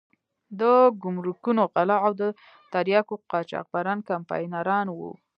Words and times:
د 0.59 0.61
ګمرکونو 1.03 1.63
غله 1.73 1.97
او 2.05 2.11
د 2.21 2.23
تریاکو 2.73 3.15
قاچاقبران 3.31 3.99
کمپاینران 4.09 4.85
وو. 4.91 5.11